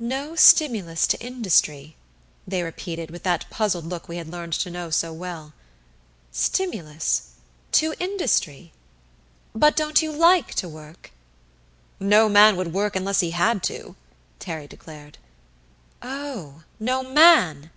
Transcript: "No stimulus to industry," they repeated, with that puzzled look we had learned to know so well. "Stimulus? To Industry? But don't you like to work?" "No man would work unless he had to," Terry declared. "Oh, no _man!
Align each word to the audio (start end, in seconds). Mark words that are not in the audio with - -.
"No 0.00 0.34
stimulus 0.34 1.06
to 1.06 1.20
industry," 1.24 1.94
they 2.48 2.64
repeated, 2.64 3.12
with 3.12 3.22
that 3.22 3.48
puzzled 3.48 3.84
look 3.86 4.08
we 4.08 4.16
had 4.16 4.26
learned 4.28 4.54
to 4.54 4.72
know 4.72 4.90
so 4.90 5.12
well. 5.12 5.52
"Stimulus? 6.32 7.34
To 7.78 7.94
Industry? 8.00 8.72
But 9.54 9.76
don't 9.76 10.02
you 10.02 10.10
like 10.10 10.52
to 10.54 10.68
work?" 10.68 11.12
"No 12.00 12.28
man 12.28 12.56
would 12.56 12.72
work 12.72 12.96
unless 12.96 13.20
he 13.20 13.30
had 13.30 13.62
to," 13.70 13.94
Terry 14.40 14.66
declared. 14.66 15.16
"Oh, 16.02 16.64
no 16.80 17.04
_man! 17.04 17.70